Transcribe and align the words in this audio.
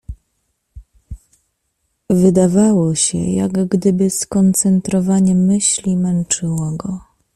Wydawało 2.09 2.95
się, 2.95 3.17
jak 3.17 3.65
gdyby 3.67 4.09
skoncentrowanie 4.09 5.35
myśli 5.35 5.97
męczyło 5.97 6.71
go. 6.71 6.99